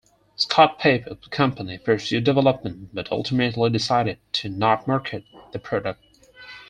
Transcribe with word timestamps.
Scott 0.35 0.79
Paper 0.79 1.13
company 1.29 1.77
pursued 1.77 2.23
development, 2.23 2.89
but 2.91 3.11
ultimately 3.11 3.69
decided 3.69 4.17
to 4.31 4.49
not 4.49 4.87
market 4.87 5.25
the 5.51 5.59
product. 5.59 6.01